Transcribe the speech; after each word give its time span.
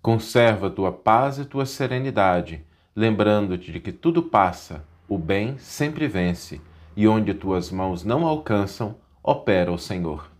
Conserva 0.00 0.70
tua 0.70 0.92
paz 0.92 1.38
e 1.38 1.44
tua 1.44 1.66
serenidade, 1.66 2.64
lembrando-te 2.94 3.72
de 3.72 3.80
que 3.80 3.90
tudo 3.90 4.22
passa, 4.22 4.84
o 5.08 5.18
bem 5.18 5.56
sempre 5.58 6.06
vence, 6.06 6.60
e 6.96 7.08
onde 7.08 7.34
tuas 7.34 7.70
mãos 7.70 8.04
não 8.04 8.24
alcançam, 8.24 8.94
opera 9.22 9.72
o 9.72 9.78
Senhor. 9.78 10.30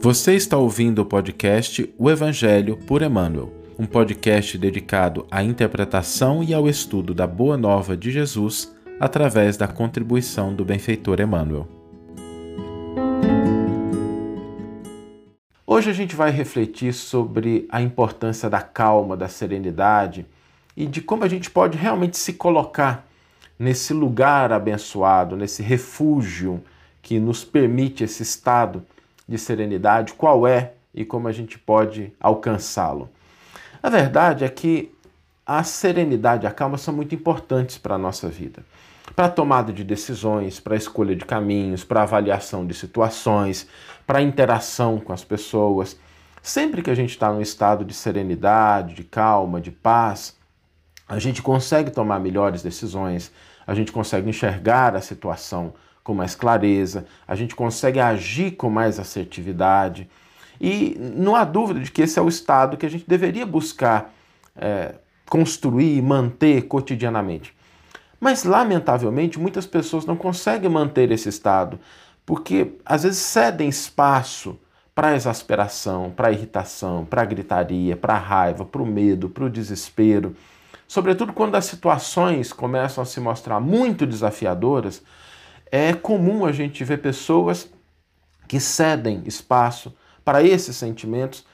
Você 0.00 0.34
está 0.34 0.56
ouvindo 0.56 1.00
o 1.00 1.06
podcast 1.06 1.94
O 1.98 2.10
Evangelho 2.10 2.76
por 2.86 3.02
Emmanuel, 3.02 3.52
um 3.78 3.86
podcast 3.86 4.56
dedicado 4.56 5.26
à 5.30 5.42
interpretação 5.42 6.42
e 6.42 6.54
ao 6.54 6.68
estudo 6.68 7.14
da 7.14 7.26
Boa 7.26 7.56
Nova 7.56 7.96
de 7.96 8.10
Jesus 8.10 8.74
através 8.98 9.56
da 9.56 9.68
contribuição 9.68 10.54
do 10.54 10.64
benfeitor 10.64 11.20
Emmanuel. 11.20 11.73
Hoje 15.74 15.90
a 15.90 15.92
gente 15.92 16.14
vai 16.14 16.30
refletir 16.30 16.94
sobre 16.94 17.66
a 17.68 17.82
importância 17.82 18.48
da 18.48 18.62
calma, 18.62 19.16
da 19.16 19.26
serenidade 19.26 20.24
e 20.76 20.86
de 20.86 21.00
como 21.00 21.24
a 21.24 21.28
gente 21.28 21.50
pode 21.50 21.76
realmente 21.76 22.16
se 22.16 22.34
colocar 22.34 23.04
nesse 23.58 23.92
lugar 23.92 24.52
abençoado, 24.52 25.34
nesse 25.34 25.64
refúgio 25.64 26.62
que 27.02 27.18
nos 27.18 27.44
permite 27.44 28.04
esse 28.04 28.22
estado 28.22 28.86
de 29.28 29.36
serenidade, 29.36 30.12
qual 30.12 30.46
é 30.46 30.74
e 30.94 31.04
como 31.04 31.26
a 31.26 31.32
gente 31.32 31.58
pode 31.58 32.12
alcançá-lo. 32.20 33.10
A 33.82 33.90
verdade 33.90 34.44
é 34.44 34.48
que 34.48 34.94
a 35.44 35.64
serenidade 35.64 36.44
e 36.44 36.46
a 36.46 36.52
calma 36.52 36.78
são 36.78 36.94
muito 36.94 37.16
importantes 37.16 37.78
para 37.78 37.96
a 37.96 37.98
nossa 37.98 38.28
vida 38.28 38.64
para 39.14 39.28
tomada 39.28 39.72
de 39.72 39.84
decisões, 39.84 40.58
para 40.58 40.76
escolha 40.76 41.14
de 41.14 41.24
caminhos, 41.24 41.84
para 41.84 42.02
avaliação 42.02 42.66
de 42.66 42.74
situações, 42.74 43.66
para 44.06 44.22
interação 44.22 44.98
com 44.98 45.12
as 45.12 45.24
pessoas. 45.24 45.98
Sempre 46.42 46.82
que 46.82 46.90
a 46.90 46.94
gente 46.94 47.10
está 47.10 47.32
num 47.32 47.40
estado 47.40 47.84
de 47.84 47.94
serenidade, 47.94 48.94
de 48.94 49.04
calma, 49.04 49.60
de 49.60 49.70
paz, 49.70 50.36
a 51.08 51.18
gente 51.18 51.42
consegue 51.42 51.90
tomar 51.90 52.18
melhores 52.18 52.62
decisões, 52.62 53.30
a 53.66 53.74
gente 53.74 53.92
consegue 53.92 54.28
enxergar 54.28 54.94
a 54.94 55.00
situação 55.00 55.74
com 56.02 56.14
mais 56.14 56.34
clareza, 56.34 57.06
a 57.26 57.34
gente 57.34 57.54
consegue 57.54 57.98
agir 57.98 58.52
com 58.52 58.68
mais 58.68 58.98
assertividade. 58.98 60.08
E 60.60 60.96
não 60.98 61.34
há 61.34 61.44
dúvida 61.44 61.80
de 61.80 61.90
que 61.90 62.02
esse 62.02 62.18
é 62.18 62.22
o 62.22 62.28
estado 62.28 62.76
que 62.76 62.86
a 62.86 62.90
gente 62.90 63.08
deveria 63.08 63.46
buscar 63.46 64.12
é, 64.54 64.96
construir 65.28 65.96
e 65.96 66.02
manter 66.02 66.62
cotidianamente. 66.62 67.54
Mas, 68.24 68.42
lamentavelmente, 68.42 69.38
muitas 69.38 69.66
pessoas 69.66 70.06
não 70.06 70.16
conseguem 70.16 70.70
manter 70.70 71.12
esse 71.12 71.28
estado, 71.28 71.78
porque 72.24 72.72
às 72.82 73.02
vezes 73.02 73.18
cedem 73.18 73.68
espaço 73.68 74.58
para 74.94 75.14
exasperação, 75.14 76.10
para 76.10 76.32
irritação, 76.32 77.04
para 77.04 77.22
gritaria, 77.26 77.94
para 77.94 78.16
raiva, 78.16 78.64
para 78.64 78.80
o 78.80 78.86
medo, 78.86 79.28
para 79.28 79.44
o 79.44 79.50
desespero. 79.50 80.34
Sobretudo 80.88 81.34
quando 81.34 81.54
as 81.56 81.66
situações 81.66 82.50
começam 82.50 83.02
a 83.02 83.04
se 83.04 83.20
mostrar 83.20 83.60
muito 83.60 84.06
desafiadoras, 84.06 85.02
é 85.70 85.92
comum 85.92 86.46
a 86.46 86.52
gente 86.52 86.82
ver 86.82 87.02
pessoas 87.02 87.68
que 88.48 88.58
cedem 88.58 89.22
espaço 89.26 89.94
para 90.24 90.42
esses 90.42 90.76
sentimentos 90.76 91.44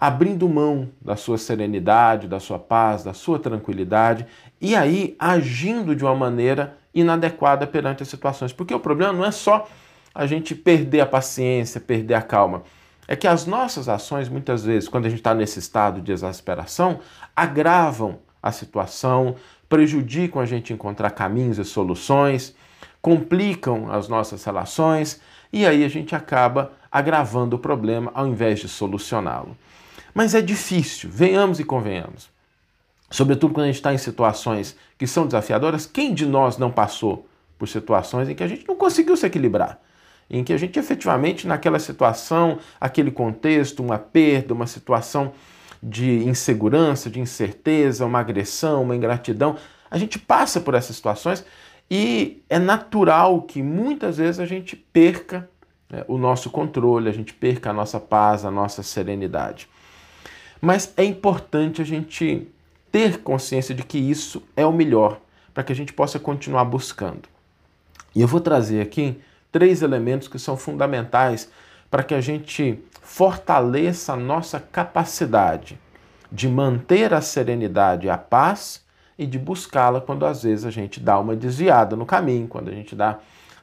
abrindo 0.00 0.48
mão 0.48 0.88
da 0.98 1.14
sua 1.14 1.36
serenidade, 1.36 2.26
da 2.26 2.40
sua 2.40 2.58
paz, 2.58 3.04
da 3.04 3.12
sua 3.12 3.38
tranquilidade 3.38 4.26
e 4.58 4.74
aí 4.74 5.14
agindo 5.18 5.94
de 5.94 6.02
uma 6.02 6.14
maneira 6.14 6.78
inadequada 6.94 7.66
perante 7.66 8.02
as 8.02 8.08
situações. 8.08 8.50
Porque 8.50 8.72
o 8.72 8.80
problema 8.80 9.12
não 9.12 9.26
é 9.26 9.30
só 9.30 9.68
a 10.14 10.26
gente 10.26 10.54
perder 10.54 11.02
a 11.02 11.06
paciência, 11.06 11.78
perder 11.78 12.14
a 12.14 12.22
calma. 12.22 12.62
É 13.06 13.14
que 13.14 13.28
as 13.28 13.44
nossas 13.44 13.90
ações, 13.90 14.26
muitas 14.26 14.64
vezes, 14.64 14.88
quando 14.88 15.04
a 15.04 15.10
gente 15.10 15.18
está 15.18 15.34
nesse 15.34 15.58
estado 15.58 16.00
de 16.00 16.10
exasperação, 16.10 17.00
agravam 17.36 18.20
a 18.42 18.50
situação, 18.50 19.36
prejudicam 19.68 20.40
a 20.40 20.46
gente 20.46 20.72
encontrar 20.72 21.10
caminhos 21.10 21.58
e 21.58 21.64
soluções, 21.64 22.54
complicam 23.02 23.92
as 23.92 24.08
nossas 24.08 24.42
relações 24.44 25.20
e 25.52 25.66
aí 25.66 25.84
a 25.84 25.88
gente 25.88 26.14
acaba 26.14 26.72
agravando 26.90 27.56
o 27.56 27.58
problema 27.58 28.10
ao 28.14 28.26
invés 28.26 28.60
de 28.60 28.68
solucioná-lo. 28.68 29.54
Mas 30.14 30.34
é 30.34 30.40
difícil, 30.40 31.08
venhamos 31.12 31.60
e 31.60 31.64
convenhamos. 31.64 32.30
Sobretudo 33.10 33.54
quando 33.54 33.64
a 33.64 33.66
gente 33.66 33.76
está 33.76 33.92
em 33.92 33.98
situações 33.98 34.76
que 34.96 35.06
são 35.06 35.26
desafiadoras, 35.26 35.86
quem 35.86 36.14
de 36.14 36.26
nós 36.26 36.58
não 36.58 36.70
passou 36.70 37.28
por 37.58 37.68
situações 37.68 38.28
em 38.28 38.34
que 38.34 38.42
a 38.42 38.48
gente 38.48 38.66
não 38.66 38.76
conseguiu 38.76 39.16
se 39.16 39.26
equilibrar? 39.26 39.80
Em 40.28 40.44
que 40.44 40.52
a 40.52 40.56
gente 40.56 40.78
efetivamente, 40.78 41.46
naquela 41.46 41.80
situação, 41.80 42.58
aquele 42.80 43.10
contexto, 43.10 43.82
uma 43.82 43.98
perda, 43.98 44.54
uma 44.54 44.66
situação 44.66 45.32
de 45.82 46.24
insegurança, 46.24 47.10
de 47.10 47.18
incerteza, 47.18 48.06
uma 48.06 48.20
agressão, 48.20 48.82
uma 48.82 48.94
ingratidão, 48.94 49.56
a 49.90 49.98
gente 49.98 50.18
passa 50.18 50.60
por 50.60 50.74
essas 50.74 50.94
situações 50.94 51.44
e 51.90 52.44
é 52.48 52.58
natural 52.58 53.42
que 53.42 53.60
muitas 53.60 54.18
vezes 54.18 54.38
a 54.38 54.46
gente 54.46 54.76
perca 54.76 55.50
né, 55.90 56.04
o 56.06 56.16
nosso 56.16 56.48
controle, 56.48 57.08
a 57.08 57.12
gente 57.12 57.34
perca 57.34 57.70
a 57.70 57.72
nossa 57.72 57.98
paz, 57.98 58.44
a 58.44 58.50
nossa 58.50 58.84
serenidade. 58.84 59.68
Mas 60.60 60.92
é 60.96 61.04
importante 61.04 61.80
a 61.80 61.84
gente 61.84 62.46
ter 62.92 63.18
consciência 63.18 63.74
de 63.74 63.82
que 63.82 63.98
isso 63.98 64.42
é 64.56 64.66
o 64.66 64.72
melhor 64.72 65.20
para 65.54 65.62
que 65.62 65.72
a 65.72 65.76
gente 65.76 65.92
possa 65.92 66.18
continuar 66.18 66.64
buscando. 66.64 67.28
E 68.14 68.20
eu 68.20 68.28
vou 68.28 68.40
trazer 68.40 68.80
aqui 68.80 69.20
três 69.50 69.82
elementos 69.82 70.28
que 70.28 70.38
são 70.38 70.56
fundamentais 70.56 71.50
para 71.90 72.02
que 72.02 72.14
a 72.14 72.20
gente 72.20 72.82
fortaleça 73.02 74.12
a 74.12 74.16
nossa 74.16 74.60
capacidade 74.60 75.78
de 76.30 76.48
manter 76.48 77.12
a 77.12 77.20
serenidade 77.20 78.06
e 78.06 78.10
a 78.10 78.18
paz 78.18 78.84
e 79.18 79.26
de 79.26 79.38
buscá-la 79.38 80.00
quando 80.00 80.24
às 80.24 80.42
vezes 80.42 80.64
a 80.64 80.70
gente 80.70 81.00
dá 81.00 81.18
uma 81.18 81.34
desviada 81.34 81.96
no 81.96 82.06
caminho, 82.06 82.46
quando 82.46 82.68
a 82.68 82.72
gente 82.72 82.94
dá 82.94 83.18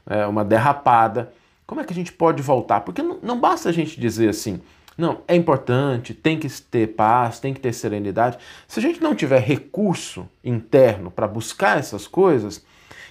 é, 0.06 0.26
uma 0.26 0.44
derrapada. 0.44 1.32
Como 1.66 1.82
é 1.82 1.84
que 1.84 1.94
a 1.94 1.96
gente 1.96 2.12
pode 2.12 2.42
voltar? 2.42 2.82
Porque 2.82 3.02
não, 3.02 3.20
não 3.22 3.40
basta 3.40 3.70
a 3.70 3.72
gente 3.72 4.00
dizer 4.00 4.30
assim, 4.30 4.62
não, 4.98 5.22
é 5.28 5.36
importante, 5.36 6.14
tem 6.14 6.40
que 6.40 6.50
ter 6.50 6.88
paz, 6.96 7.40
tem 7.40 7.54
que 7.54 7.60
ter 7.60 7.72
serenidade. 7.72 8.40
Se 8.68 8.80
a 8.80 8.82
gente 8.82 9.00
não 9.00 9.14
tiver 9.14 9.40
recurso 9.40 10.28
interno 10.44 11.12
para 11.12 11.28
buscar 11.28 11.78
essas 11.78 12.08
coisas, 12.08 12.66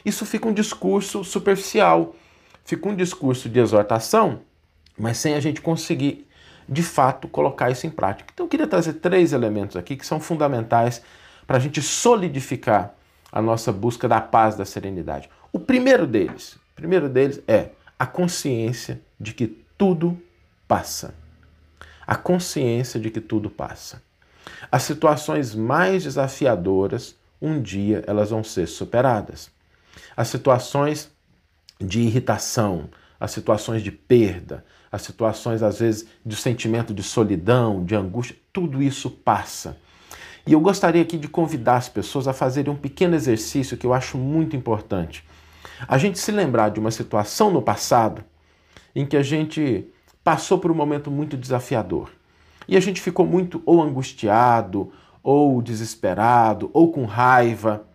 isso 0.04 0.26
fica 0.26 0.48
um 0.48 0.52
discurso 0.52 1.22
superficial, 1.22 2.16
fica 2.64 2.88
um 2.88 2.94
discurso 2.94 3.48
de 3.48 3.60
exortação, 3.60 4.40
mas 4.98 5.18
sem 5.18 5.34
a 5.34 5.40
gente 5.40 5.60
conseguir 5.60 6.26
de 6.68 6.82
fato 6.82 7.28
colocar 7.28 7.70
isso 7.70 7.86
em 7.86 7.90
prática. 7.90 8.30
Então 8.34 8.46
eu 8.46 8.50
queria 8.50 8.66
trazer 8.66 8.94
três 8.94 9.32
elementos 9.32 9.76
aqui 9.76 9.94
que 9.94 10.04
são 10.04 10.18
fundamentais 10.18 11.00
para 11.46 11.56
a 11.56 11.60
gente 11.60 11.80
solidificar 11.80 12.94
a 13.30 13.40
nossa 13.40 13.70
busca 13.70 14.08
da 14.08 14.20
paz, 14.20 14.56
da 14.56 14.64
serenidade. 14.64 15.30
O 15.52 15.60
primeiro 15.60 16.04
deles, 16.04 16.54
o 16.72 16.74
primeiro 16.74 17.08
deles 17.08 17.40
é 17.46 17.70
a 17.96 18.06
consciência 18.06 19.00
de 19.20 19.32
que 19.32 19.46
tudo 19.78 20.20
passa 20.66 21.14
a 22.06 22.14
consciência 22.14 23.00
de 23.00 23.10
que 23.10 23.20
tudo 23.20 23.50
passa. 23.50 24.02
As 24.70 24.82
situações 24.82 25.54
mais 25.54 26.04
desafiadoras, 26.04 27.16
um 27.40 27.60
dia 27.60 28.04
elas 28.06 28.30
vão 28.30 28.44
ser 28.44 28.66
superadas. 28.66 29.50
As 30.16 30.28
situações 30.28 31.10
de 31.80 32.00
irritação, 32.00 32.88
as 33.18 33.30
situações 33.30 33.82
de 33.82 33.90
perda, 33.90 34.64
as 34.90 35.02
situações 35.02 35.62
às 35.62 35.80
vezes 35.80 36.06
de 36.24 36.36
sentimento 36.36 36.94
de 36.94 37.02
solidão, 37.02 37.84
de 37.84 37.94
angústia, 37.94 38.36
tudo 38.52 38.82
isso 38.82 39.10
passa. 39.10 39.76
E 40.46 40.52
eu 40.52 40.60
gostaria 40.60 41.02
aqui 41.02 41.18
de 41.18 41.28
convidar 41.28 41.76
as 41.76 41.88
pessoas 41.88 42.28
a 42.28 42.32
fazerem 42.32 42.72
um 42.72 42.76
pequeno 42.76 43.16
exercício 43.16 43.76
que 43.76 43.86
eu 43.86 43.92
acho 43.92 44.16
muito 44.16 44.54
importante. 44.54 45.24
A 45.88 45.98
gente 45.98 46.18
se 46.18 46.30
lembrar 46.30 46.70
de 46.70 46.78
uma 46.78 46.90
situação 46.90 47.50
no 47.50 47.60
passado 47.60 48.24
em 48.94 49.04
que 49.04 49.16
a 49.16 49.22
gente 49.22 49.86
passou 50.26 50.58
por 50.58 50.72
um 50.72 50.74
momento 50.74 51.08
muito 51.08 51.36
desafiador. 51.36 52.10
E 52.66 52.76
a 52.76 52.80
gente 52.80 53.00
ficou 53.00 53.24
muito 53.24 53.62
ou 53.64 53.80
angustiado, 53.80 54.92
ou 55.22 55.62
desesperado, 55.62 56.68
ou 56.72 56.90
com 56.90 57.04
raiva. 57.04 57.86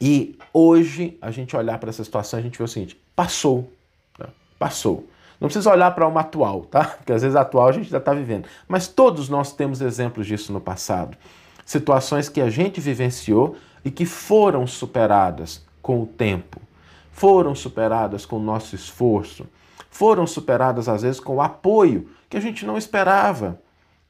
E 0.00 0.38
hoje 0.50 1.18
a 1.20 1.30
gente 1.30 1.54
olhar 1.54 1.76
para 1.76 1.90
essa 1.90 2.02
situação, 2.02 2.38
a 2.38 2.42
gente 2.42 2.56
vê 2.56 2.64
o 2.64 2.68
seguinte: 2.68 2.98
passou. 3.14 3.70
Né? 4.18 4.28
Passou. 4.58 5.06
Não 5.38 5.48
precisa 5.48 5.70
olhar 5.70 5.90
para 5.90 6.08
uma 6.08 6.22
atual, 6.22 6.62
tá? 6.62 6.84
Porque 6.96 7.12
às 7.12 7.20
vezes 7.20 7.36
a 7.36 7.42
atual 7.42 7.68
a 7.68 7.72
gente 7.72 7.90
já 7.90 7.98
está 7.98 8.14
vivendo. 8.14 8.48
Mas 8.66 8.88
todos 8.88 9.28
nós 9.28 9.52
temos 9.52 9.82
exemplos 9.82 10.26
disso 10.26 10.54
no 10.54 10.60
passado. 10.60 11.18
Situações 11.66 12.30
que 12.30 12.40
a 12.40 12.48
gente 12.48 12.80
vivenciou 12.80 13.56
e 13.84 13.90
que 13.90 14.06
foram 14.06 14.66
superadas 14.66 15.62
com 15.82 16.00
o 16.00 16.06
tempo, 16.06 16.62
foram 17.12 17.54
superadas 17.54 18.26
com 18.26 18.36
o 18.36 18.42
nosso 18.42 18.74
esforço, 18.74 19.46
foram 19.90 20.26
superadas 20.26 20.88
às 20.88 21.02
vezes 21.02 21.20
com 21.20 21.36
o 21.36 21.42
apoio 21.42 22.08
que 22.28 22.36
a 22.36 22.40
gente 22.40 22.66
não 22.66 22.76
esperava 22.76 23.60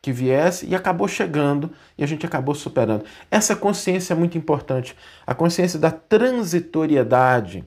que 0.00 0.12
viesse 0.12 0.66
e 0.66 0.74
acabou 0.74 1.06
chegando 1.06 1.70
e 1.98 2.02
a 2.02 2.06
gente 2.06 2.24
acabou 2.24 2.54
superando. 2.54 3.04
Essa 3.30 3.54
consciência 3.54 4.14
é 4.14 4.16
muito 4.16 4.38
importante, 4.38 4.96
a 5.26 5.34
consciência 5.34 5.78
da 5.78 5.90
transitoriedade 5.90 7.64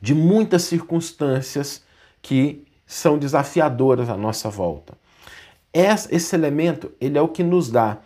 de 0.00 0.14
muitas 0.14 0.62
circunstâncias 0.62 1.84
que 2.20 2.66
são 2.86 3.18
desafiadoras 3.18 4.08
à 4.08 4.16
nossa 4.16 4.50
volta. 4.50 4.94
Esse 5.72 6.34
elemento 6.34 6.92
ele 7.00 7.18
é 7.18 7.22
o 7.22 7.28
que 7.28 7.42
nos 7.42 7.70
dá 7.70 7.98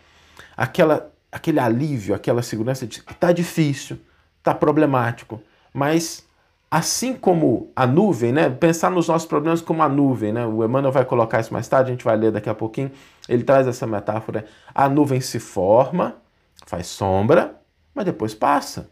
aquela, 0.57 1.13
aquele 1.31 1.61
alívio, 1.61 2.15
aquela 2.15 2.43
segurança 2.43 2.87
de 2.87 3.03
que 3.03 3.13
está 3.13 3.33
difícil, 3.33 3.99
está 4.39 4.55
problemático, 4.55 5.41
mas 5.73 6.27
assim 6.73 7.13
como 7.13 7.71
a 7.77 7.87
nuvem, 7.87 8.33
né? 8.33 8.49
Pensar 8.49 8.91
nos 8.91 9.07
nossos 9.07 9.29
problemas 9.29 9.61
como 9.61 9.83
a 9.83 9.89
nuvem, 9.91 10.33
né? 10.33 10.47
O 10.47 10.65
Emmanuel 10.65 10.91
vai 10.91 11.05
colocar 11.05 11.39
isso 11.39 11.53
mais 11.53 11.69
tarde, 11.69 11.91
a 11.91 11.93
gente 11.93 12.03
vai 12.03 12.17
ler 12.17 12.33
daqui 12.33 12.49
a 12.49 12.55
pouquinho. 12.55 12.91
Ele 13.29 13.45
traz 13.45 13.67
essa 13.67 13.87
metáfora. 13.87 14.47
A 14.75 14.89
nuvem 14.89 15.21
se 15.21 15.39
forma, 15.39 16.17
faz 16.65 16.87
sombra, 16.87 17.61
mas 17.95 18.07
depois 18.07 18.35
passa. 18.35 18.89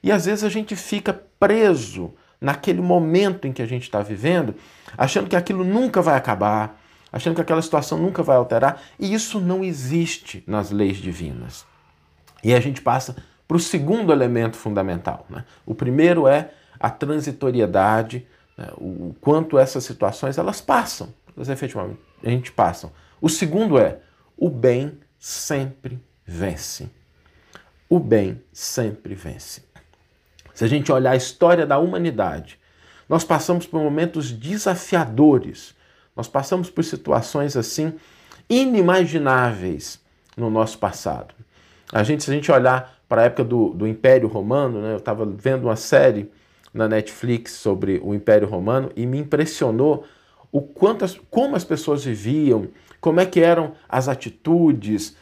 E 0.00 0.12
às 0.12 0.26
vezes 0.26 0.44
a 0.44 0.48
gente 0.48 0.76
fica 0.76 1.12
preso 1.40 2.14
naquele 2.40 2.80
momento 2.80 3.48
em 3.48 3.52
que 3.52 3.62
a 3.62 3.66
gente 3.66 3.82
está 3.82 4.00
vivendo, 4.00 4.54
achando 4.96 5.28
que 5.28 5.34
aquilo 5.34 5.64
nunca 5.64 6.00
vai 6.00 6.14
acabar, 6.14 6.80
achando 7.12 7.34
que 7.34 7.40
aquela 7.40 7.60
situação 7.60 7.98
nunca 7.98 8.22
vai 8.22 8.36
alterar, 8.36 8.80
e 8.96 9.12
isso 9.12 9.40
não 9.40 9.64
existe 9.64 10.44
nas 10.46 10.70
leis 10.70 10.98
divinas. 10.98 11.66
E 12.44 12.54
a 12.54 12.60
gente 12.60 12.80
passa 12.80 13.16
para 13.48 13.56
o 13.56 13.60
segundo 13.60 14.12
elemento 14.12 14.56
fundamental. 14.56 15.26
Né? 15.28 15.44
O 15.66 15.74
primeiro 15.74 16.28
é 16.28 16.50
a 16.78 16.90
transitoriedade, 16.90 18.26
né, 18.56 18.68
o 18.76 19.14
quanto 19.20 19.58
essas 19.58 19.84
situações 19.84 20.38
elas 20.38 20.60
passam, 20.60 21.12
elas 21.36 21.48
efetivamente 21.48 22.00
a 22.22 22.30
gente 22.30 22.52
passam. 22.52 22.90
O 23.20 23.28
segundo 23.28 23.78
é 23.78 23.98
o 24.36 24.48
bem 24.48 24.98
sempre 25.18 25.98
vence. 26.24 26.88
O 27.88 27.98
bem 27.98 28.40
sempre 28.52 29.14
vence. 29.14 29.62
Se 30.54 30.64
a 30.64 30.68
gente 30.68 30.90
olhar 30.90 31.12
a 31.12 31.16
história 31.16 31.64
da 31.64 31.78
humanidade, 31.78 32.58
nós 33.08 33.24
passamos 33.24 33.66
por 33.66 33.80
momentos 33.80 34.30
desafiadores, 34.30 35.74
nós 36.14 36.28
passamos 36.28 36.68
por 36.68 36.84
situações 36.84 37.56
assim 37.56 37.94
inimagináveis 38.48 40.00
no 40.36 40.50
nosso 40.50 40.78
passado. 40.78 41.34
A 41.92 42.02
gente, 42.02 42.22
se 42.24 42.30
a 42.30 42.34
gente 42.34 42.50
olhar 42.52 42.98
para 43.08 43.22
a 43.22 43.24
época 43.24 43.44
do, 43.44 43.70
do 43.70 43.86
Império 43.86 44.28
Romano, 44.28 44.82
né, 44.82 44.92
eu 44.92 44.98
estava 44.98 45.24
vendo 45.24 45.64
uma 45.64 45.76
série 45.76 46.30
na 46.72 46.88
Netflix 46.88 47.52
sobre 47.52 48.00
o 48.02 48.14
Império 48.14 48.48
Romano 48.48 48.90
e 48.96 49.06
me 49.06 49.18
impressionou 49.18 50.04
o 50.50 50.60
quanto 50.60 51.04
as, 51.04 51.18
como 51.30 51.56
as 51.56 51.64
pessoas 51.64 52.04
viviam, 52.04 52.68
como 53.00 53.20
é 53.20 53.26
que 53.26 53.40
eram 53.40 53.72
as 53.88 54.08
atitudes. 54.08 55.16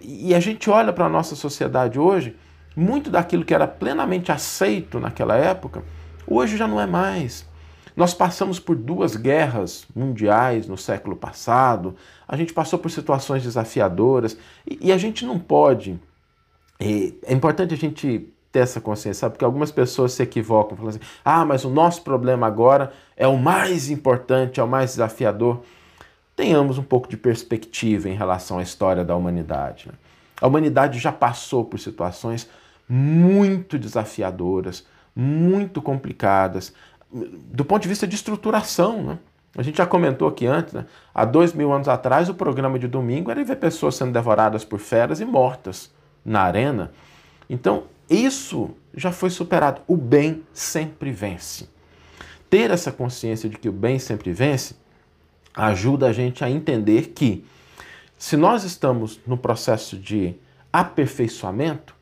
E 0.00 0.34
a 0.34 0.40
gente 0.40 0.68
olha 0.68 0.92
para 0.92 1.06
a 1.06 1.08
nossa 1.08 1.36
sociedade 1.36 1.98
hoje, 1.98 2.36
muito 2.74 3.10
daquilo 3.10 3.44
que 3.44 3.54
era 3.54 3.66
plenamente 3.66 4.32
aceito 4.32 4.98
naquela 4.98 5.36
época, 5.36 5.82
hoje 6.26 6.56
já 6.56 6.66
não 6.66 6.80
é 6.80 6.86
mais. 6.86 7.46
Nós 7.94 8.14
passamos 8.14 8.58
por 8.58 8.74
duas 8.74 9.16
guerras 9.16 9.86
mundiais 9.94 10.66
no 10.66 10.78
século 10.78 11.14
passado, 11.14 11.94
a 12.26 12.36
gente 12.36 12.52
passou 12.52 12.78
por 12.78 12.90
situações 12.90 13.42
desafiadoras 13.42 14.36
e, 14.66 14.88
e 14.88 14.92
a 14.92 14.96
gente 14.96 15.26
não 15.26 15.38
pode. 15.38 16.00
É 16.80 17.32
importante 17.32 17.74
a 17.74 17.76
gente 17.76 18.32
ter 18.52 18.60
essa 18.60 18.80
consciência, 18.80 19.20
sabe? 19.20 19.32
Porque 19.32 19.44
algumas 19.44 19.72
pessoas 19.72 20.12
se 20.12 20.22
equivocam, 20.22 20.76
falando 20.76 20.96
assim: 20.96 21.04
ah, 21.24 21.44
mas 21.44 21.64
o 21.64 21.70
nosso 21.70 22.02
problema 22.02 22.46
agora 22.46 22.92
é 23.16 23.26
o 23.26 23.38
mais 23.38 23.88
importante, 23.88 24.60
é 24.60 24.62
o 24.62 24.68
mais 24.68 24.90
desafiador. 24.90 25.62
Tenhamos 26.36 26.76
um 26.76 26.82
pouco 26.82 27.08
de 27.08 27.16
perspectiva 27.16 28.08
em 28.08 28.14
relação 28.14 28.58
à 28.58 28.62
história 28.62 29.04
da 29.04 29.16
humanidade. 29.16 29.88
Né? 29.88 29.94
A 30.40 30.46
humanidade 30.46 30.98
já 30.98 31.10
passou 31.10 31.64
por 31.64 31.80
situações 31.80 32.48
muito 32.88 33.78
desafiadoras, 33.78 34.86
muito 35.16 35.80
complicadas, 35.80 36.74
do 37.10 37.64
ponto 37.64 37.82
de 37.82 37.88
vista 37.88 38.06
de 38.06 38.14
estruturação. 38.14 39.02
Né? 39.02 39.18
A 39.56 39.62
gente 39.62 39.78
já 39.78 39.86
comentou 39.86 40.28
aqui 40.28 40.46
antes, 40.46 40.74
né? 40.74 40.84
há 41.14 41.24
dois 41.24 41.54
mil 41.54 41.72
anos 41.72 41.88
atrás, 41.88 42.28
o 42.28 42.34
programa 42.34 42.78
de 42.78 42.88
domingo 42.88 43.30
era 43.30 43.42
ver 43.44 43.56
pessoas 43.56 43.94
sendo 43.94 44.12
devoradas 44.12 44.64
por 44.64 44.78
feras 44.78 45.20
e 45.20 45.24
mortas 45.24 45.90
na 46.24 46.42
arena. 46.42 46.90
Então, 47.48 47.84
isso 48.14 48.70
já 48.94 49.12
foi 49.12 49.30
superado. 49.30 49.82
O 49.86 49.96
bem 49.96 50.42
sempre 50.52 51.10
vence. 51.10 51.68
Ter 52.50 52.70
essa 52.70 52.92
consciência 52.92 53.48
de 53.48 53.56
que 53.56 53.68
o 53.68 53.72
bem 53.72 53.98
sempre 53.98 54.32
vence 54.32 54.76
ajuda 55.54 56.08
a 56.08 56.12
gente 56.12 56.44
a 56.44 56.50
entender 56.50 57.08
que, 57.08 57.44
se 58.18 58.36
nós 58.36 58.64
estamos 58.64 59.20
no 59.26 59.36
processo 59.36 59.96
de 59.96 60.34
aperfeiçoamento, 60.72 61.94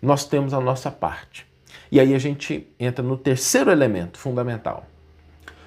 nós 0.00 0.26
temos 0.26 0.52
a 0.52 0.60
nossa 0.60 0.90
parte. 0.90 1.46
E 1.90 2.00
aí 2.00 2.14
a 2.14 2.18
gente 2.18 2.68
entra 2.78 3.02
no 3.02 3.16
terceiro 3.16 3.70
elemento 3.70 4.18
fundamental. 4.18 4.86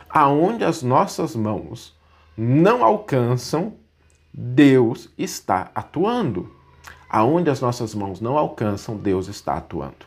Aonde 0.09 0.63
as 0.63 0.81
nossas 0.81 1.35
mãos 1.35 1.95
não 2.35 2.83
alcançam, 2.83 3.73
Deus 4.33 5.09
está 5.17 5.71
atuando. 5.73 6.58
Aonde 7.09 7.49
as 7.49 7.59
nossas 7.59 7.95
mãos 7.95 8.21
não 8.21 8.37
alcançam, 8.37 8.95
Deus 8.95 9.27
está 9.27 9.57
atuando. 9.57 10.05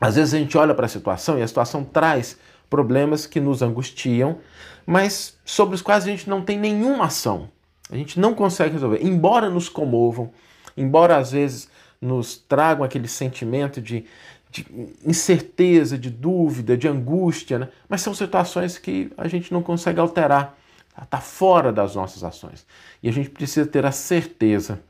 Às 0.00 0.16
vezes 0.16 0.34
a 0.34 0.38
gente 0.38 0.56
olha 0.56 0.74
para 0.74 0.86
a 0.86 0.88
situação 0.88 1.38
e 1.38 1.42
a 1.42 1.46
situação 1.46 1.84
traz 1.84 2.38
problemas 2.70 3.26
que 3.26 3.40
nos 3.40 3.62
angustiam, 3.62 4.38
mas 4.86 5.38
sobre 5.44 5.74
os 5.74 5.82
quais 5.82 6.04
a 6.04 6.06
gente 6.06 6.28
não 6.28 6.42
tem 6.42 6.58
nenhuma 6.58 7.04
ação. 7.06 7.48
A 7.90 7.96
gente 7.96 8.18
não 8.18 8.34
consegue 8.34 8.72
resolver. 8.72 9.04
Embora 9.04 9.50
nos 9.50 9.68
comovam, 9.68 10.32
embora 10.76 11.16
às 11.16 11.32
vezes 11.32 11.68
nos 12.00 12.36
tragam 12.36 12.84
aquele 12.84 13.06
sentimento 13.06 13.80
de, 13.80 14.04
de 14.50 14.66
incerteza, 15.04 15.96
de 15.98 16.10
dúvida, 16.10 16.76
de 16.76 16.88
angústia, 16.88 17.58
né? 17.58 17.68
mas 17.88 18.00
são 18.00 18.14
situações 18.14 18.78
que 18.78 19.12
a 19.16 19.28
gente 19.28 19.52
não 19.52 19.62
consegue 19.62 20.00
alterar. 20.00 20.56
Está 21.00 21.20
fora 21.20 21.72
das 21.72 21.94
nossas 21.94 22.24
ações. 22.24 22.66
E 23.02 23.08
a 23.08 23.12
gente 23.12 23.28
precisa 23.28 23.66
ter 23.66 23.84
a 23.84 23.92
certeza 23.92 24.80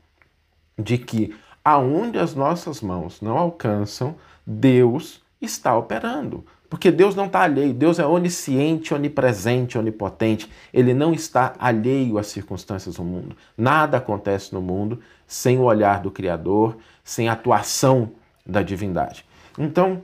de 0.77 0.97
que 0.97 1.35
aonde 1.63 2.19
as 2.19 2.35
nossas 2.35 2.81
mãos 2.81 3.21
não 3.21 3.37
alcançam, 3.37 4.15
Deus 4.45 5.21
está 5.41 5.75
operando. 5.75 6.45
Porque 6.69 6.91
Deus 6.91 7.15
não 7.15 7.27
está 7.27 7.41
alheio, 7.41 7.73
Deus 7.73 7.99
é 7.99 8.05
onisciente, 8.05 8.93
onipresente, 8.93 9.77
onipotente. 9.77 10.51
Ele 10.73 10.93
não 10.93 11.13
está 11.13 11.53
alheio 11.57 12.17
às 12.17 12.27
circunstâncias 12.27 12.95
do 12.95 13.03
mundo. 13.03 13.35
Nada 13.57 13.97
acontece 13.97 14.53
no 14.53 14.61
mundo 14.61 14.99
sem 15.27 15.57
o 15.57 15.63
olhar 15.63 16.01
do 16.01 16.11
Criador, 16.11 16.77
sem 17.03 17.29
a 17.29 17.33
atuação 17.33 18.11
da 18.45 18.61
divindade. 18.61 19.25
Então, 19.57 20.03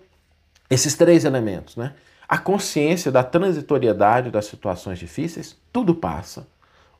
esses 0.70 0.96
três 0.96 1.26
elementos, 1.26 1.76
né? 1.76 1.94
A 2.28 2.38
consciência 2.38 3.12
da 3.12 3.24
transitoriedade 3.24 4.32
das 4.32 4.46
situações 4.46 4.98
difíceis, 4.98 5.58
tudo 5.74 5.94
passa. 5.94 6.48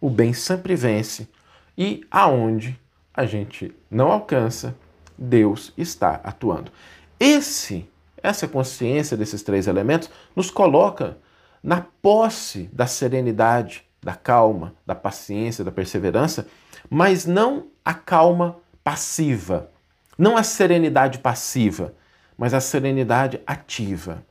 O 0.02 0.10
bem 0.10 0.34
sempre 0.34 0.76
vence. 0.76 1.30
E 1.78 2.06
aonde 2.12 2.78
a 3.14 3.26
gente 3.26 3.74
não 3.90 4.12
alcança, 4.12 4.76
Deus 5.18 5.74
está 5.78 6.22
atuando. 6.24 6.72
Esse, 7.20 7.90
essa 8.22 8.48
consciência 8.48 9.16
desses 9.18 9.44
três 9.44 9.68
elementos 9.68 10.10
nos 10.36 10.50
coloca 10.50 11.18
na 11.64 11.86
posse 12.02 12.70
da 12.74 12.88
serenidade, 12.88 13.86
da 14.02 14.16
calma, 14.16 14.74
da 14.86 14.96
paciência, 14.96 15.64
da 15.64 15.72
perseverança, 15.72 16.48
mas 16.90 17.26
não 17.26 17.68
a 17.86 17.94
calma 17.94 18.58
passiva, 18.84 19.70
não 20.18 20.36
a 20.36 20.44
serenidade 20.44 21.20
passiva, 21.20 21.94
mas 22.38 22.54
a 22.54 22.60
serenidade 22.60 23.40
ativa, 23.46 24.24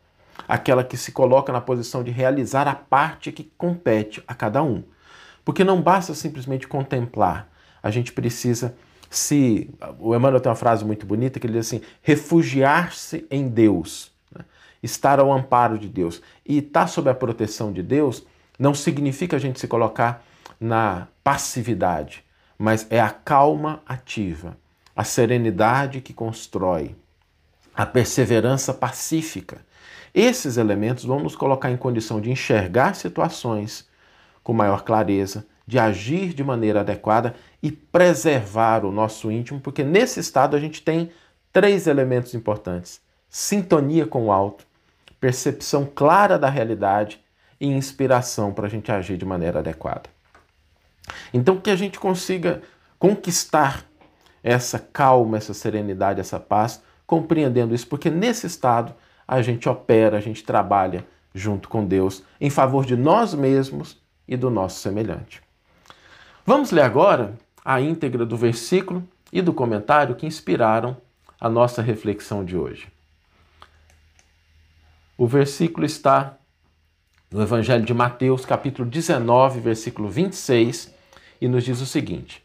aquela 0.48 0.82
que 0.82 0.96
se 0.96 1.12
coloca 1.12 1.52
na 1.52 1.60
posição 1.60 2.02
de 2.02 2.10
realizar 2.10 2.66
a 2.66 2.74
parte 2.74 3.30
que 3.30 3.44
compete 3.56 4.22
a 4.26 4.34
cada 4.34 4.62
um. 4.62 4.82
Porque 5.44 5.62
não 5.62 5.80
basta 5.80 6.12
simplesmente 6.14 6.66
contemplar, 6.66 7.48
a 7.82 7.90
gente 7.90 8.12
precisa 8.12 8.74
se. 9.08 9.70
O 9.98 10.14
Emmanuel 10.14 10.40
tem 10.40 10.50
uma 10.50 10.56
frase 10.56 10.84
muito 10.84 11.04
bonita 11.04 11.40
que 11.40 11.46
ele 11.46 11.54
diz 11.54 11.66
assim: 11.66 11.82
refugiar-se 12.02 13.26
em 13.30 13.48
Deus, 13.48 14.12
né? 14.34 14.44
estar 14.82 15.18
ao 15.18 15.32
amparo 15.32 15.78
de 15.78 15.88
Deus. 15.88 16.22
E 16.46 16.58
estar 16.58 16.86
sob 16.86 17.10
a 17.10 17.14
proteção 17.14 17.72
de 17.72 17.82
Deus 17.82 18.24
não 18.58 18.74
significa 18.74 19.36
a 19.36 19.40
gente 19.40 19.58
se 19.58 19.66
colocar 19.66 20.24
na 20.60 21.08
passividade, 21.24 22.22
mas 22.58 22.86
é 22.90 23.00
a 23.00 23.08
calma 23.08 23.82
ativa, 23.86 24.56
a 24.94 25.02
serenidade 25.02 26.02
que 26.02 26.12
constrói, 26.12 26.94
a 27.74 27.86
perseverança 27.86 28.74
pacífica. 28.74 29.64
Esses 30.12 30.56
elementos 30.56 31.04
vão 31.04 31.20
nos 31.20 31.34
colocar 31.34 31.70
em 31.70 31.76
condição 31.76 32.20
de 32.20 32.30
enxergar 32.30 32.94
situações 32.94 33.88
com 34.42 34.52
maior 34.52 34.82
clareza, 34.82 35.46
de 35.66 35.78
agir 35.78 36.32
de 36.32 36.42
maneira 36.42 36.80
adequada 36.80 37.34
e 37.62 37.70
preservar 37.70 38.84
o 38.84 38.92
nosso 38.92 39.30
íntimo, 39.30 39.60
porque 39.60 39.84
nesse 39.84 40.20
estado 40.20 40.56
a 40.56 40.60
gente 40.60 40.82
tem 40.82 41.10
três 41.52 41.86
elementos 41.86 42.34
importantes: 42.34 43.00
sintonia 43.28 44.06
com 44.06 44.26
o 44.26 44.32
alto, 44.32 44.66
percepção 45.20 45.88
clara 45.94 46.38
da 46.38 46.48
realidade 46.48 47.20
e 47.60 47.66
inspiração 47.66 48.52
para 48.52 48.66
a 48.66 48.70
gente 48.70 48.90
agir 48.90 49.16
de 49.16 49.24
maneira 49.24 49.58
adequada. 49.58 50.08
Então, 51.32 51.60
que 51.60 51.70
a 51.70 51.76
gente 51.76 51.98
consiga 51.98 52.62
conquistar 52.98 53.84
essa 54.42 54.78
calma, 54.78 55.36
essa 55.36 55.52
serenidade, 55.52 56.20
essa 56.20 56.40
paz, 56.40 56.82
compreendendo 57.06 57.74
isso, 57.74 57.86
porque 57.86 58.08
nesse 58.10 58.46
estado 58.46 58.94
a 59.26 59.42
gente 59.42 59.68
opera, 59.68 60.16
a 60.16 60.20
gente 60.20 60.42
trabalha 60.42 61.04
junto 61.34 61.68
com 61.68 61.84
Deus 61.84 62.22
em 62.40 62.50
favor 62.50 62.84
de 62.84 62.96
nós 62.96 63.34
mesmos 63.34 64.00
e 64.26 64.36
do 64.36 64.50
nosso 64.50 64.80
semelhante. 64.80 65.42
Vamos 66.52 66.72
ler 66.72 66.82
agora 66.82 67.38
a 67.64 67.80
íntegra 67.80 68.26
do 68.26 68.36
versículo 68.36 69.06
e 69.32 69.40
do 69.40 69.52
comentário 69.52 70.16
que 70.16 70.26
inspiraram 70.26 70.96
a 71.40 71.48
nossa 71.48 71.80
reflexão 71.80 72.44
de 72.44 72.56
hoje. 72.56 72.88
O 75.16 75.28
versículo 75.28 75.86
está 75.86 76.36
no 77.30 77.40
Evangelho 77.40 77.84
de 77.84 77.94
Mateus, 77.94 78.44
capítulo 78.44 78.90
19, 78.90 79.60
versículo 79.60 80.08
26, 80.08 80.92
e 81.40 81.46
nos 81.46 81.62
diz 81.62 81.80
o 81.80 81.86
seguinte: 81.86 82.42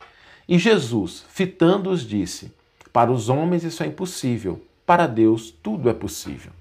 E 0.47 0.59
Jesus, 0.59 1.25
fitando-os, 1.27 2.03
disse: 2.03 2.53
Para 2.93 3.11
os 3.11 3.27
homens 3.27 3.63
isso 3.63 3.81
é 3.81 3.87
impossível, 3.87 4.63
para 4.85 5.07
Deus 5.07 5.49
tudo 5.49 5.89
é 5.89 5.95
possível. 5.95 6.51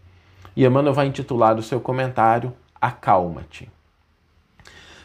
E 0.57 0.65
Emmanuel 0.65 0.95
vai 0.95 1.09
intitular 1.09 1.59
o 1.59 1.63
seu 1.63 1.79
comentário 1.79 2.55
Acalma-te. 2.81 3.71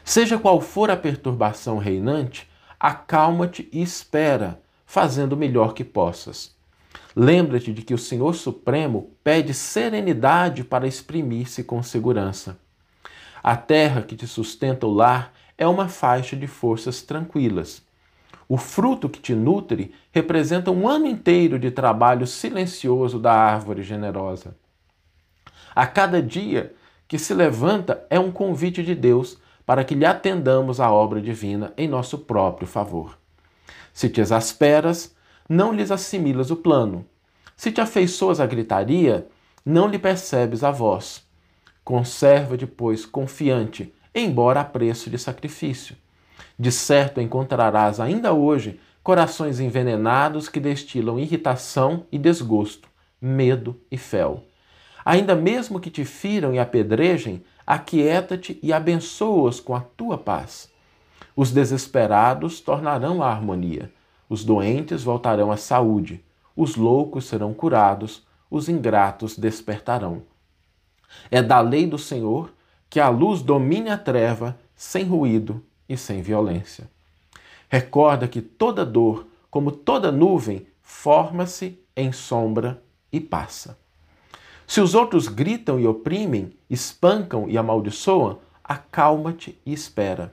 Seja 0.10 0.39
qual 0.39 0.60
for 0.60 0.89
a 0.89 0.98
perturbação 0.98 1.78
reinante, 1.78 2.50
acalma-te 2.80 3.70
e 3.72 3.80
espera, 3.80 4.60
fazendo 4.84 5.34
o 5.34 5.38
melhor 5.38 5.75
que 5.75 5.84
possas. 5.84 6.56
Lembra-te 7.16 7.72
de 7.72 7.84
que 7.84 7.94
o 7.94 7.98
Senhor 8.00 8.34
Supremo 8.34 9.12
pede 9.24 9.54
serenidade 9.54 10.63
para 10.63 10.88
exprimir-se 10.88 11.63
com 11.63 11.84
segurança. 11.84 12.58
A 13.44 13.56
terra 13.56 14.01
que 14.01 14.16
te 14.16 14.25
sustenta 14.25 14.88
o 14.88 14.92
lar 14.92 15.32
é 15.56 15.68
uma 15.68 15.88
faixa 15.88 16.36
de 16.36 16.48
forças 16.48 17.04
tranquilas. 17.04 17.84
O 18.48 18.58
fruto 18.58 19.10
que 19.10 19.20
te 19.20 19.36
nutre 19.36 19.94
representa 20.12 20.72
um 20.72 20.89
ano 20.89 21.06
inteiro 21.06 21.60
de 21.60 21.70
trabalho 21.70 22.25
silencioso 22.25 23.20
da 23.20 23.32
árvore 23.32 23.84
generosa. 23.84 24.56
A 25.75 25.86
cada 25.86 26.20
dia 26.20 26.74
que 27.08 27.20
se 27.20 27.32
levanta 27.32 28.04
é 28.10 28.20
um 28.20 28.32
convite 28.32 28.82
de 28.82 28.96
Deus 28.96 29.38
para 29.70 29.84
que 29.84 29.94
lhe 29.94 30.04
atendamos 30.04 30.80
a 30.80 30.92
obra 30.92 31.22
divina 31.22 31.72
em 31.78 31.88
nosso 31.88 32.18
próprio 32.18 32.68
favor. 32.68 33.20
Se 33.94 34.10
te 34.10 34.20
exasperas, 34.20 35.16
não 35.48 35.72
lhes 35.72 35.92
assimilas 35.92 36.50
o 36.50 36.56
plano. 36.56 37.06
Se 37.56 37.72
te 37.72 37.80
afeiçoas 37.80 38.40
à 38.40 38.48
gritaria, 38.48 39.28
não 39.64 39.88
lhe 39.88 40.00
percebes 40.00 40.64
a 40.64 40.72
voz. 40.72 41.24
Conserva-te, 41.84 42.66
pois, 42.66 43.06
confiante, 43.06 43.94
embora 44.16 44.62
a 44.62 44.66
preço 44.66 45.08
de 45.08 45.20
sacrifício. 45.20 45.96
De 46.58 46.72
certo 46.72 47.22
encontrarás 47.22 48.00
ainda 48.00 48.34
hoje 48.34 48.80
corações 49.04 49.60
envenenados 49.60 50.50
que 50.50 50.60
destilam 50.60 51.20
irritação 51.20 52.08
e 52.12 52.18
desgosto, 52.18 52.90
medo 53.22 53.80
e 53.92 54.00
fel. 54.00 54.46
Ainda 55.06 55.36
mesmo 55.36 55.80
que 55.80 55.92
te 55.92 56.04
firam 56.06 56.56
e 56.56 56.60
apedrejem, 56.60 57.44
aquieta-te 57.70 58.60
e 58.62 58.74
abençoa-os 58.74 59.60
com 59.60 59.76
a 59.76 59.82
tua 59.82 60.18
paz. 60.18 60.70
Os 61.36 61.52
desesperados 61.52 62.60
tornarão 62.60 63.24
a 63.24 63.30
harmonia 63.30 63.92
os 64.30 64.46
doentes 64.46 65.04
voltarão 65.04 65.52
à 65.52 65.58
saúde, 65.58 66.24
os 66.56 66.76
loucos 66.76 67.26
serão 67.26 67.52
curados, 67.54 68.22
os 68.50 68.70
ingratos 68.70 69.36
despertarão. 69.36 70.22
É 71.32 71.42
da 71.42 71.60
lei 71.60 71.88
do 71.88 71.98
Senhor 71.98 72.54
que 72.88 73.00
a 73.00 73.10
luz 73.10 73.42
domine 73.42 73.90
a 73.90 73.98
treva 73.98 74.58
sem 74.76 75.04
ruído 75.04 75.66
e 75.88 75.98
sem 75.98 76.22
violência. 76.22 76.90
Recorda 77.68 78.28
que 78.28 78.42
toda 78.42 78.86
dor, 78.86 79.28
como 79.50 79.72
toda 79.72 80.12
nuvem, 80.12 80.68
forma-se 80.82 81.80
em 81.96 82.12
sombra 82.12 82.82
e 83.12 83.20
passa. 83.20 83.78
Se 84.70 84.80
os 84.80 84.94
outros 84.94 85.28
gritam 85.28 85.80
e 85.80 85.88
oprimem, 85.88 86.54
espancam 86.70 87.50
e 87.50 87.58
amaldiçoam, 87.58 88.38
acalma-te 88.64 89.60
e 89.66 89.74
espera. 89.74 90.32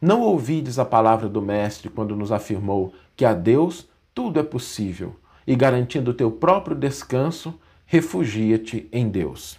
Não 0.00 0.20
ouvides 0.20 0.78
a 0.78 0.84
palavra 0.84 1.28
do 1.28 1.42
Mestre 1.42 1.88
quando 1.88 2.14
nos 2.14 2.30
afirmou 2.30 2.94
que 3.16 3.24
a 3.24 3.34
Deus 3.34 3.88
tudo 4.14 4.38
é 4.38 4.44
possível 4.44 5.16
e, 5.44 5.56
garantindo 5.56 6.12
o 6.12 6.14
teu 6.14 6.30
próprio 6.30 6.76
descanso, 6.76 7.52
refugia-te 7.84 8.88
em 8.92 9.08
Deus. 9.08 9.58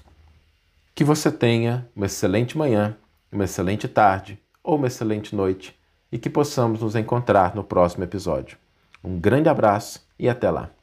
Que 0.96 1.03
você 1.03 1.29
tenha 1.29 1.86
uma 1.94 2.06
excelente 2.06 2.58
manhã, 2.58 2.96
uma 3.29 3.44
excelente 3.44 3.86
tarde 3.86 4.39
ou 4.63 4.77
uma 4.77 4.88
excelente 4.88 5.36
noite 5.36 5.77
e 6.10 6.18
que 6.18 6.29
possamos 6.29 6.79
nos 6.79 6.96
encontrar 6.96 7.53
no 7.53 7.65
próximo 7.65 8.06
episódio. 8.06 8.58
Um 9.03 9.20
grande 9.20 9.50
abraço 9.50 10.08
e 10.18 10.29
até 10.29 10.50
lá! 10.50 10.78